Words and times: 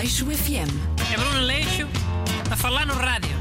Aleixo 0.00 0.24
FM. 0.24 0.72
É 1.12 1.16
Bruno 1.18 1.36
Aleixo 1.40 1.86
a 2.50 2.56
falar 2.56 2.86
no 2.86 2.94
rádio. 2.94 3.36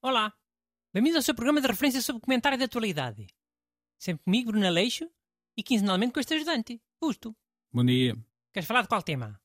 Olá, 0.00 0.32
bem-vindo 0.90 1.18
ao 1.18 1.22
seu 1.22 1.34
programa 1.34 1.60
de 1.60 1.66
referência 1.66 2.00
sobre 2.00 2.22
comentário 2.22 2.56
de 2.56 2.64
atualidade. 2.64 3.26
Sempre 3.98 4.24
comigo, 4.24 4.52
Bruno 4.52 4.66
Aleixo, 4.66 5.06
e 5.54 5.62
quinzenalmente 5.62 6.14
com 6.14 6.20
este 6.20 6.32
ajudante, 6.32 6.80
Justo. 7.02 7.36
Bom 7.70 7.84
dia. 7.84 8.16
Queres 8.54 8.66
falar 8.66 8.80
de 8.80 8.88
qual 8.88 9.02
tema? 9.02 9.38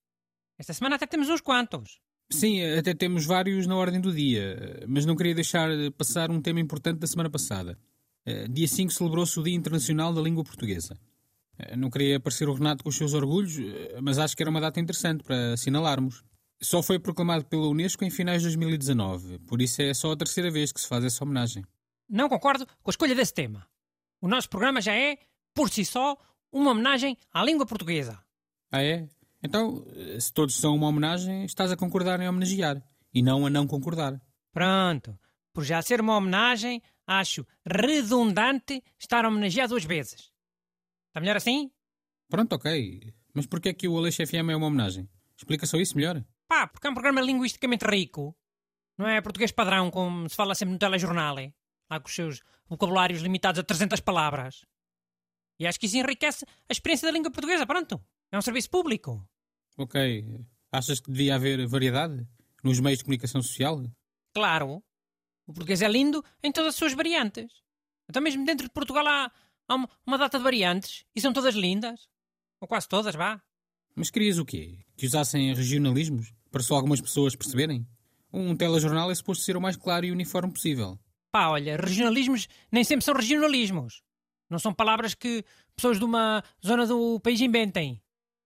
Esta 0.57 0.71
semana 0.73 0.95
até 0.95 1.05
temos 1.05 1.27
uns 1.27 1.41
quantos. 1.41 1.99
Sim, 2.31 2.63
até 2.77 2.93
temos 2.93 3.25
vários 3.25 3.67
na 3.67 3.75
ordem 3.75 3.99
do 3.99 4.13
dia, 4.13 4.85
mas 4.87 5.05
não 5.05 5.17
queria 5.17 5.35
deixar 5.35 5.67
passar 5.97 6.31
um 6.31 6.41
tema 6.41 6.61
importante 6.61 6.99
da 6.99 7.07
semana 7.07 7.29
passada. 7.29 7.77
Eh, 8.25 8.47
Dia 8.47 8.69
5 8.69 8.89
celebrou-se 8.89 9.37
o 9.37 9.43
Dia 9.43 9.55
Internacional 9.55 10.13
da 10.13 10.21
Língua 10.21 10.45
Portuguesa. 10.45 10.97
Eh, 11.57 11.75
Não 11.75 11.89
queria 11.89 12.17
aparecer 12.17 12.47
o 12.47 12.53
Renato 12.53 12.83
com 12.83 12.89
os 12.89 12.95
seus 12.95 13.13
orgulhos, 13.13 13.57
eh, 13.59 13.99
mas 14.01 14.17
acho 14.19 14.35
que 14.35 14.43
era 14.43 14.49
uma 14.49 14.61
data 14.61 14.79
interessante 14.79 15.23
para 15.23 15.53
assinalarmos. 15.53 16.23
Só 16.61 16.81
foi 16.81 16.97
proclamado 16.99 17.45
pela 17.45 17.67
Unesco 17.67 18.03
em 18.03 18.09
finais 18.09 18.41
de 18.41 18.47
2019, 18.47 19.39
por 19.39 19.61
isso 19.61 19.81
é 19.81 19.93
só 19.93 20.11
a 20.11 20.17
terceira 20.17 20.49
vez 20.49 20.71
que 20.71 20.81
se 20.81 20.87
faz 20.87 21.03
essa 21.03 21.23
homenagem. 21.23 21.63
Não 22.09 22.27
concordo 22.29 22.65
com 22.81 22.89
a 22.89 22.91
escolha 22.91 23.13
desse 23.13 23.33
tema. 23.33 23.67
O 24.19 24.27
nosso 24.27 24.49
programa 24.49 24.81
já 24.81 24.93
é, 24.95 25.17
por 25.53 25.69
si 25.69 25.85
só, 25.85 26.17
uma 26.51 26.71
homenagem 26.71 27.15
à 27.31 27.43
língua 27.43 27.65
portuguesa. 27.65 28.17
Ah, 28.71 28.81
é? 28.81 29.07
Então, 29.43 29.85
eh, 29.95 30.19
se 30.19 30.33
todos 30.33 30.55
são 30.55 30.75
uma 30.75 30.87
homenagem, 30.87 31.45
estás 31.45 31.71
a 31.71 31.77
concordar 31.77 32.19
em 32.19 32.27
homenagear, 32.27 32.81
e 33.13 33.21
não 33.21 33.45
a 33.45 33.49
não 33.49 33.67
concordar. 33.67 34.19
Pronto. 34.51 35.17
Por 35.53 35.63
já 35.63 35.81
ser 35.81 36.01
uma 36.01 36.15
homenagem, 36.17 36.81
acho 37.05 37.45
redundante 37.65 38.83
estar 38.99 39.25
a 39.25 39.27
homenagear 39.27 39.67
duas 39.67 39.83
vezes. 39.83 40.31
Está 41.17 41.21
melhor 41.21 41.37
assim? 41.37 41.71
Pronto, 42.29 42.53
ok. 42.53 43.11
Mas 43.33 43.47
porquê 43.47 43.69
é 43.69 43.73
que 43.73 43.87
o 43.87 43.97
Aleixo 43.97 44.23
FM 44.23 44.51
é 44.51 44.55
uma 44.55 44.67
homenagem? 44.67 45.09
Explica 45.35 45.65
só 45.65 45.77
isso 45.77 45.95
melhor. 45.95 46.23
Pá, 46.47 46.67
porque 46.67 46.85
é 46.85 46.91
um 46.91 46.93
programa 46.93 47.21
linguisticamente 47.21 47.85
rico. 47.85 48.37
Não 48.99 49.07
é 49.07 49.19
português 49.19 49.51
padrão, 49.51 49.89
como 49.89 50.29
se 50.29 50.35
fala 50.35 50.53
sempre 50.53 50.73
no 50.73 50.79
telejornal, 50.79 51.37
lá 51.89 51.99
com 51.99 52.07
os 52.07 52.13
seus 52.13 52.43
vocabulários 52.67 53.23
limitados 53.23 53.57
a 53.59 53.63
300 53.63 53.99
palavras. 54.01 54.63
E 55.59 55.65
acho 55.65 55.79
que 55.79 55.87
isso 55.87 55.97
enriquece 55.97 56.45
a 56.69 56.71
experiência 56.71 57.07
da 57.07 57.11
língua 57.11 57.31
portuguesa, 57.31 57.65
pronto. 57.65 57.99
É 58.31 58.37
um 58.37 58.41
serviço 58.43 58.69
público. 58.69 59.27
Ok. 59.75 60.45
Achas 60.71 60.99
que 60.99 61.09
devia 61.09 61.33
haver 61.33 61.65
variedade 61.65 62.27
nos 62.63 62.79
meios 62.79 62.99
de 62.99 63.05
comunicação 63.05 63.41
social? 63.41 63.83
Claro. 64.35 64.83
O 65.47 65.53
português 65.53 65.81
é 65.81 65.87
lindo 65.87 66.23
em 66.43 66.51
todas 66.51 66.69
as 66.69 66.75
suas 66.75 66.93
variantes. 66.93 67.51
Então 68.07 68.21
mesmo 68.21 68.45
dentro 68.45 68.67
de 68.67 68.71
Portugal 68.71 69.05
há, 69.07 69.31
há 69.67 69.75
uma, 69.75 69.89
uma 70.05 70.17
data 70.17 70.37
de 70.37 70.43
variantes 70.43 71.05
e 71.15 71.21
são 71.21 71.33
todas 71.33 71.55
lindas. 71.55 72.07
Ou 72.59 72.67
quase 72.67 72.87
todas, 72.87 73.15
vá. 73.15 73.41
Mas 73.95 74.09
querias 74.09 74.37
o 74.37 74.45
quê? 74.45 74.79
Que 74.95 75.05
usassem 75.05 75.53
regionalismos? 75.53 76.33
Para 76.51 76.63
só 76.63 76.75
algumas 76.75 77.01
pessoas 77.01 77.35
perceberem? 77.35 77.87
Um 78.31 78.55
telejornal 78.55 79.09
é 79.09 79.15
suposto 79.15 79.43
ser 79.43 79.57
o 79.57 79.61
mais 79.61 79.75
claro 79.75 80.05
e 80.05 80.11
uniforme 80.11 80.51
possível. 80.51 80.99
Pá, 81.31 81.49
olha, 81.49 81.77
regionalismos 81.77 82.47
nem 82.71 82.83
sempre 82.83 83.05
são 83.05 83.13
regionalismos. 83.13 84.01
Não 84.49 84.59
são 84.59 84.73
palavras 84.73 85.13
que 85.13 85.43
pessoas 85.75 85.99
de 85.99 86.05
uma 86.05 86.43
zona 86.65 86.85
do 86.85 87.19
país 87.19 87.41
inventem. 87.41 88.01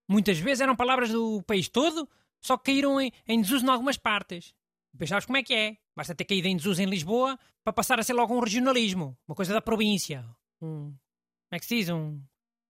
Muitas 0.08 0.38
vezes 0.38 0.60
eram 0.60 0.76
palavras 0.76 1.10
do 1.10 1.42
país 1.42 1.68
todo, 1.68 2.08
só 2.40 2.56
que 2.56 2.72
caíram 2.72 3.00
em, 3.00 3.12
em 3.26 3.40
desuso 3.40 3.64
em 3.64 3.68
algumas 3.68 3.96
partes. 3.96 4.54
Depois 4.92 5.08
sabes 5.08 5.26
como 5.26 5.38
é 5.38 5.42
que 5.42 5.54
é. 5.54 5.76
Basta 5.96 6.14
ter 6.14 6.24
caído 6.24 6.48
em 6.48 6.56
desuso 6.56 6.82
em 6.82 6.86
Lisboa 6.86 7.38
para 7.64 7.72
passar 7.72 7.98
a 8.00 8.02
ser 8.02 8.12
logo 8.12 8.34
um 8.34 8.40
regionalismo. 8.40 9.16
Uma 9.26 9.34
coisa 9.34 9.52
da 9.52 9.60
província. 9.62 10.24
Um... 10.60 10.94
Como 11.52 11.58
é 11.58 11.60
que 11.60 11.66
se 11.66 11.76
diz? 11.76 11.90
Um, 11.90 12.18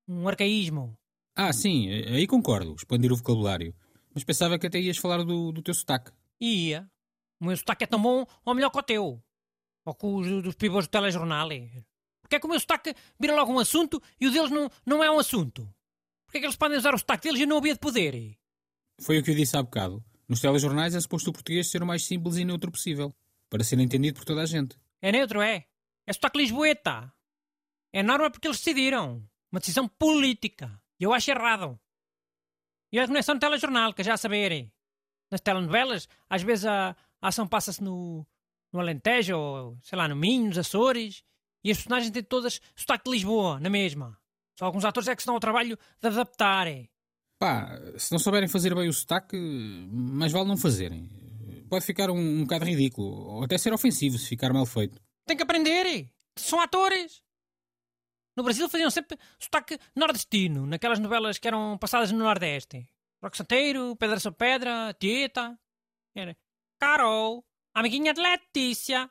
um 0.08 0.26
arcaísmo. 0.26 0.98
Ah, 1.36 1.52
sim, 1.52 1.88
aí 1.88 2.26
concordo, 2.26 2.74
expandir 2.74 3.12
o 3.12 3.16
vocabulário. 3.16 3.72
Mas 4.12 4.24
pensava 4.24 4.58
que 4.58 4.66
até 4.66 4.80
ias 4.80 4.96
falar 4.96 5.22
do, 5.22 5.52
do 5.52 5.62
teu 5.62 5.72
sotaque. 5.72 6.10
Ia. 6.40 6.90
O 7.40 7.44
meu 7.46 7.56
sotaque 7.56 7.84
é 7.84 7.86
tão 7.86 8.02
bom 8.02 8.26
ou 8.44 8.54
melhor 8.56 8.70
que 8.70 8.78
o 8.80 8.82
teu. 8.82 9.22
Ou 9.84 9.94
que 9.94 10.04
os 10.04 10.42
dos 10.42 10.56
pibos 10.56 10.88
do 10.88 10.90
telejornal. 10.90 11.52
é. 11.52 11.84
Porque 12.22 12.34
é 12.34 12.40
que 12.40 12.46
o 12.46 12.50
meu 12.50 12.58
sotaque 12.58 12.92
vira 13.20 13.36
logo 13.36 13.52
um 13.52 13.60
assunto 13.60 14.02
e 14.20 14.26
o 14.26 14.32
deles 14.32 14.50
não, 14.50 14.68
não 14.84 15.04
é 15.04 15.08
um 15.08 15.20
assunto? 15.20 15.72
Porque 16.26 16.38
é 16.38 16.40
que 16.40 16.46
eles 16.46 16.56
podem 16.56 16.76
usar 16.76 16.92
o 16.92 16.98
sotaque 16.98 17.28
deles 17.28 17.38
e 17.38 17.44
eu 17.44 17.48
não 17.48 17.58
havia 17.58 17.74
de 17.74 17.78
poder? 17.78 18.36
Foi 19.00 19.16
o 19.16 19.22
que 19.22 19.30
eu 19.30 19.36
disse 19.36 19.56
há 19.56 19.62
bocado. 19.62 20.04
Nos 20.28 20.40
telejornais 20.40 20.96
é 20.96 21.00
suposto 21.00 21.30
o 21.30 21.32
português 21.32 21.70
ser 21.70 21.84
o 21.84 21.86
mais 21.86 22.04
simples 22.04 22.36
e 22.36 22.44
neutro 22.44 22.72
possível, 22.72 23.14
para 23.48 23.62
ser 23.62 23.78
entendido 23.78 24.18
por 24.18 24.24
toda 24.24 24.42
a 24.42 24.46
gente. 24.46 24.76
É 25.00 25.12
neutro, 25.12 25.40
é? 25.40 25.66
É 26.04 26.12
sotaque 26.12 26.38
lisboeta. 26.38 27.14
É 27.92 28.02
norma 28.02 28.30
porque 28.30 28.48
eles 28.48 28.58
decidiram. 28.58 29.22
Uma 29.50 29.60
decisão 29.60 29.86
política. 29.86 30.80
E 30.98 31.04
eu 31.04 31.12
acho 31.12 31.30
errado. 31.30 31.78
E 32.90 32.98
a 32.98 33.06
conexão 33.06 33.34
no 33.34 33.40
telejornal, 33.40 33.92
que 33.92 34.02
já 34.02 34.14
a 34.14 34.16
saberem. 34.16 34.72
Nas 35.30 35.40
telenovelas, 35.40 36.08
às 36.28 36.42
vezes 36.42 36.66
a, 36.66 36.96
a 37.20 37.28
ação 37.28 37.46
passa-se 37.46 37.82
no, 37.82 38.26
no 38.72 38.80
Alentejo, 38.80 39.36
ou 39.36 39.78
sei 39.82 39.96
lá, 39.98 40.08
no 40.08 40.16
Minho, 40.16 40.48
nos 40.48 40.58
Açores, 40.58 41.24
e 41.64 41.70
as 41.70 41.78
personagens 41.78 42.10
têm 42.10 42.22
todas 42.22 42.60
sotaque 42.74 43.04
de 43.04 43.10
Lisboa, 43.12 43.60
na 43.60 43.70
mesma. 43.70 44.18
Só 44.58 44.66
alguns 44.66 44.84
atores 44.84 45.08
é 45.08 45.16
que 45.16 45.22
se 45.22 45.26
dão 45.26 45.34
ao 45.34 45.40
trabalho 45.40 45.78
de 46.00 46.06
adaptar. 46.08 46.66
é. 46.66 46.88
Pá, 47.38 47.76
se 47.96 48.12
não 48.12 48.18
souberem 48.18 48.48
fazer 48.48 48.74
bem 48.74 48.88
o 48.88 48.92
sotaque, 48.92 49.36
mais 49.90 50.32
vale 50.32 50.48
não 50.48 50.56
fazerem. 50.56 51.10
Pode 51.68 51.84
ficar 51.84 52.10
um, 52.10 52.18
um 52.18 52.42
bocado 52.42 52.64
ridículo, 52.64 53.08
ou 53.08 53.44
até 53.44 53.56
ser 53.58 53.72
ofensivo 53.72 54.18
se 54.18 54.28
ficar 54.28 54.52
mal 54.52 54.66
feito. 54.66 55.00
Tem 55.26 55.36
que 55.36 55.42
aprender. 55.42 55.86
é. 55.86 56.06
São 56.36 56.60
atores. 56.60 57.22
No 58.36 58.42
Brasil 58.42 58.68
faziam 58.68 58.90
sempre 58.90 59.18
sotaque 59.38 59.78
nordestino, 59.94 60.66
naquelas 60.66 60.98
novelas 60.98 61.38
que 61.38 61.46
eram 61.48 61.76
passadas 61.78 62.10
no 62.12 62.18
Nordeste. 62.18 62.88
Roque 63.22 63.36
Santeiro, 63.36 63.94
Pedra 63.96 64.18
sobre 64.18 64.38
Pedra, 64.38 64.94
Tieta. 64.98 65.58
Era 66.14 66.36
Carol, 66.78 67.44
amiguinha 67.74 68.12
de 68.14 68.20
Letícia. 68.20 69.10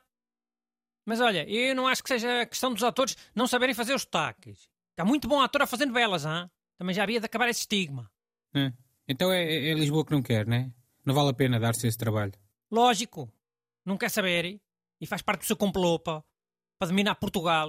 Mas 1.06 1.20
olha, 1.20 1.48
eu 1.48 1.74
não 1.74 1.86
acho 1.88 2.02
que 2.02 2.08
seja 2.08 2.46
questão 2.46 2.72
dos 2.72 2.82
atores 2.82 3.16
não 3.34 3.46
saberem 3.46 3.74
fazer 3.74 3.94
os 3.94 4.02
sotaques. 4.02 4.68
Há 4.98 5.04
muito 5.04 5.26
bom 5.26 5.40
ator 5.40 5.62
a 5.62 5.66
fazer 5.66 5.86
novelas, 5.86 6.24
hã? 6.26 6.50
Também 6.78 6.94
já 6.94 7.02
havia 7.02 7.18
de 7.18 7.26
acabar 7.26 7.48
esse 7.48 7.60
estigma. 7.60 8.10
É. 8.54 8.72
Então 9.08 9.32
é, 9.32 9.42
é- 9.42 9.70
é 9.70 9.74
Lisboa 9.74 10.04
que 10.04 10.12
não 10.12 10.22
quer, 10.22 10.46
né? 10.46 10.72
Não 11.04 11.14
vale 11.14 11.30
a 11.30 11.34
pena 11.34 11.58
dar-se 11.58 11.86
esse 11.86 11.98
trabalho. 11.98 12.32
Lógico. 12.70 13.32
Não 13.84 13.96
quer 13.96 14.10
saber. 14.10 14.60
E 15.00 15.06
faz 15.06 15.22
parte 15.22 15.40
do 15.40 15.46
seu 15.46 15.56
complô 15.56 15.98
para, 15.98 16.22
para 16.78 16.88
dominar 16.88 17.16
Portugal. 17.16 17.68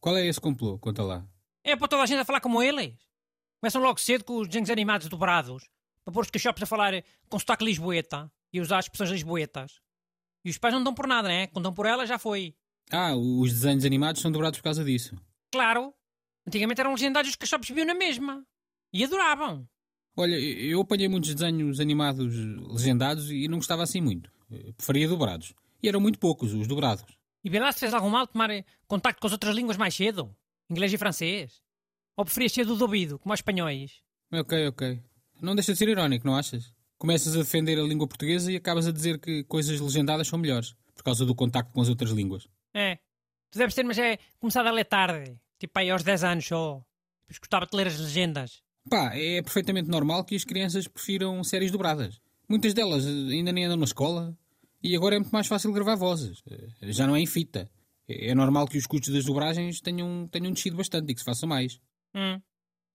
Qual 0.00 0.16
é 0.16 0.26
esse 0.26 0.40
complô? 0.40 0.78
Conta 0.78 1.02
lá. 1.02 1.26
É 1.64 1.74
para 1.74 1.88
toda 1.88 2.02
a 2.02 2.06
gente 2.06 2.20
a 2.20 2.24
falar 2.24 2.40
como 2.40 2.62
eles. 2.62 2.94
Começam 3.60 3.82
logo 3.82 3.98
cedo 3.98 4.24
com 4.24 4.38
os 4.38 4.48
desenhos 4.48 4.70
animados 4.70 5.08
dobrados. 5.08 5.68
Para 6.04 6.14
pôr 6.14 6.20
os 6.22 6.30
cachorros 6.30 6.62
a 6.62 6.66
falar 6.66 7.02
com 7.28 7.38
sotaque 7.38 7.64
lisboeta. 7.64 8.30
E 8.52 8.60
usar 8.60 8.78
as 8.78 8.84
expressões 8.84 9.10
lisboetas. 9.10 9.80
E 10.44 10.50
os 10.50 10.58
pais 10.58 10.72
não 10.72 10.84
dão 10.84 10.94
por 10.94 11.06
nada, 11.06 11.28
né? 11.28 11.48
Quando 11.48 11.64
dão 11.64 11.74
por 11.74 11.86
ela, 11.86 12.06
já 12.06 12.18
foi. 12.18 12.54
Ah, 12.90 13.16
os 13.16 13.52
desenhos 13.52 13.84
animados 13.84 14.22
são 14.22 14.30
dobrados 14.30 14.60
por 14.60 14.64
causa 14.64 14.84
disso. 14.84 15.16
Claro. 15.50 15.92
Antigamente 16.46 16.80
eram 16.80 16.92
legendários 16.92 17.30
os 17.30 17.36
cachorros 17.36 17.66
viviam 17.66 17.86
na 17.86 17.94
mesma. 17.94 18.46
E 18.92 19.04
adoravam. 19.04 19.68
Olha, 20.16 20.36
eu 20.36 20.80
apanhei 20.80 21.08
muitos 21.08 21.34
desenhos 21.34 21.80
animados 21.80 22.34
legendados 22.70 23.30
e 23.30 23.48
não 23.48 23.58
gostava 23.58 23.82
assim 23.82 24.00
muito. 24.00 24.30
Eu 24.50 24.72
Preferia 24.74 25.08
dobrados. 25.08 25.52
E 25.82 25.88
eram 25.88 26.00
muito 26.00 26.18
poucos 26.18 26.54
os 26.54 26.66
dobrados. 26.66 27.04
E 27.46 27.72
se 27.72 27.78
fez 27.78 27.94
algum 27.94 28.10
mal 28.10 28.26
tomar 28.26 28.50
eh, 28.50 28.64
contacto 28.88 29.20
com 29.20 29.28
as 29.28 29.32
outras 29.32 29.54
línguas 29.54 29.76
mais 29.76 29.94
cedo. 29.94 30.34
Inglês 30.68 30.92
e 30.92 30.98
francês. 30.98 31.62
Ou 32.16 32.24
preferias 32.24 32.50
ser 32.50 32.66
do 32.66 32.82
ouvido, 32.82 33.20
como 33.20 33.32
os 33.32 33.38
espanhóis. 33.38 34.02
Ok, 34.32 34.66
ok. 34.66 35.00
Não 35.40 35.54
deixa 35.54 35.72
de 35.72 35.78
ser 35.78 35.88
irónico, 35.88 36.26
não 36.26 36.34
achas? 36.34 36.74
Começas 36.98 37.36
a 37.36 37.38
defender 37.38 37.78
a 37.78 37.84
língua 37.84 38.08
portuguesa 38.08 38.50
e 38.50 38.56
acabas 38.56 38.88
a 38.88 38.90
dizer 38.90 39.20
que 39.20 39.44
coisas 39.44 39.78
legendadas 39.78 40.26
são 40.26 40.40
melhores, 40.40 40.74
por 40.92 41.04
causa 41.04 41.24
do 41.24 41.36
contacto 41.36 41.72
com 41.72 41.80
as 41.80 41.88
outras 41.88 42.10
línguas. 42.10 42.48
É. 42.74 42.96
Tu 43.52 43.58
deves 43.58 43.76
ter, 43.76 43.84
mas 43.84 43.98
é 43.98 44.18
começado 44.40 44.66
a 44.66 44.72
ler 44.72 44.86
tarde. 44.86 45.38
Tipo 45.60 45.78
aí 45.78 45.88
aos 45.88 46.02
10 46.02 46.24
anos 46.24 46.46
só. 46.48 46.84
Depois 47.28 47.38
gostava 47.38 47.66
de 47.66 47.76
ler 47.76 47.86
as 47.86 48.00
legendas. 48.00 48.60
Pá, 48.90 49.14
é 49.14 49.40
perfeitamente 49.40 49.88
normal 49.88 50.24
que 50.24 50.34
as 50.34 50.42
crianças 50.42 50.88
prefiram 50.88 51.44
séries 51.44 51.70
dobradas. 51.70 52.20
Muitas 52.48 52.74
delas 52.74 53.06
eh, 53.06 53.10
ainda 53.34 53.52
nem 53.52 53.66
andam 53.66 53.76
na 53.76 53.84
escola. 53.84 54.36
E 54.86 54.94
agora 54.94 55.16
é 55.16 55.18
muito 55.18 55.32
mais 55.32 55.48
fácil 55.48 55.72
gravar 55.72 55.96
vozes. 55.96 56.42
Eh, 56.48 56.92
Já 56.92 57.06
não 57.08 57.16
é 57.16 57.20
em 57.20 57.26
fita. 57.26 57.68
É 58.08 58.30
é 58.30 58.34
normal 58.36 58.68
que 58.68 58.78
os 58.78 58.86
custos 58.86 59.12
das 59.12 59.24
dobragens 59.24 59.80
tenham, 59.80 60.28
tenham 60.28 60.52
descido 60.52 60.76
bastante 60.76 61.10
e 61.10 61.14
que 61.14 61.20
se 61.20 61.24
faça 61.24 61.44
mais. 61.44 61.80
Hum. 62.14 62.40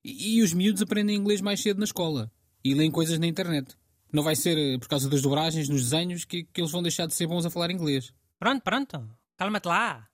E, 0.04 0.38
e 0.38 0.42
os 0.42 0.54
miúdos 0.54 0.82
aprendem 0.82 1.18
inglês 1.18 1.42
mais 1.42 1.60
cedo 1.62 1.80
na 1.80 1.84
escola. 1.84 2.32
E 2.64 2.74
leem 2.74 2.90
coisas 2.90 3.20
na 3.20 3.28
internet. 3.28 3.76
Não 4.14 4.24
vai 4.24 4.38
ser 4.38 4.58
eh, 4.58 4.78
por 4.78 4.88
causa 4.88 5.10
das 5.10 5.22
dobragens 5.22 5.68
nos 5.68 5.82
desenhos 5.84 6.24
que, 6.24 6.46
que 6.46 6.62
eles 6.62 6.72
vão 6.72 6.82
deixar 6.82 7.08
de 7.08 7.14
ser 7.14 7.28
bons 7.28 7.46
a 7.46 7.50
falar 7.50 7.72
inglês. 7.72 8.14
Pronto, 8.40 8.62
pronto. 8.64 9.10
Calma-te 9.36 9.68
lá. 9.68 10.08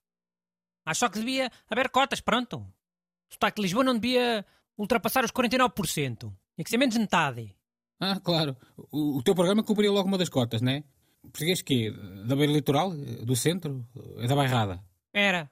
Acho 0.84 1.10
que 1.12 1.20
devia 1.20 1.52
haver 1.70 1.90
cotas, 1.90 2.22
pronto. 2.22 2.58
O 2.58 3.34
sotaque 3.34 3.58
de 3.58 3.62
Lisboa 3.64 3.84
não 3.84 3.94
devia 4.00 4.44
ultrapassar 4.78 5.24
os 5.24 5.32
49%. 5.32 6.18
Tinha 6.18 6.32
que 6.64 6.70
ser 6.70 6.78
menos 6.78 6.96
de 6.96 7.02
metade. 7.02 7.56
Ah, 8.00 8.20
claro. 8.20 8.58
O, 8.92 9.18
o 9.18 9.24
teu 9.24 9.36
programa 9.36 9.64
cobriu 9.64 9.92
logo 9.94 10.08
uma 10.08 10.18
das 10.18 10.30
cotas, 10.30 10.62
né? 10.62 10.84
Português 11.32 11.62
quê? 11.62 11.92
Da 12.26 12.36
beira 12.36 12.52
litoral? 12.52 12.92
Do 12.92 13.36
centro? 13.36 13.86
É 14.18 14.28
da 14.28 14.36
bairrada? 14.36 14.84
Era. 15.14 15.50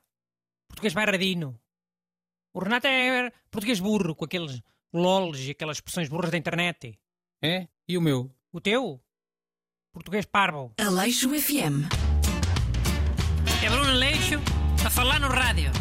Português 0.68 0.94
bairadino. 0.94 1.60
O 2.54 2.60
Renato 2.60 2.88
é 2.88 3.32
português 3.52 3.80
burro, 3.80 4.16
com 4.16 4.26
aqueles 4.26 4.62
LOLs 4.94 5.40
e 5.48 5.52
aquelas 5.52 5.78
expressões 5.78 6.10
burras 6.10 6.32
da 6.32 6.38
internet. 6.38 6.98
É? 7.42 7.68
E 7.88 7.98
o 7.98 8.02
meu? 8.02 8.32
O 8.52 8.62
teu? 8.62 9.02
Português 9.94 10.26
parvo. 10.26 10.74
Aleixo 10.80 11.30
FM. 11.30 11.88
É 13.64 13.70
Bruno 13.70 13.92
Aleixo 13.92 14.36
a 14.86 14.90
falar 14.90 15.20
no 15.20 15.28
rádio. 15.28 15.72